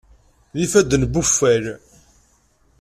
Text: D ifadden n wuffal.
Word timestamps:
D 0.55 0.57
ifadden 0.65 1.03
n 1.05 1.09
wuffal. 1.13 1.65